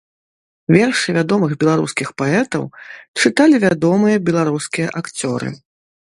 Вершы 0.75 1.13
вядомых 1.17 1.51
беларускіх 1.63 2.09
паэтаў 2.21 2.63
чыталі 3.19 3.55
вядомыя 3.67 4.25
беларускія 4.31 4.87
акцёры. 5.05 5.47